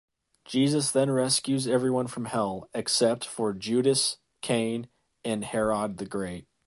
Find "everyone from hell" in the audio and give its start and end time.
1.67-2.67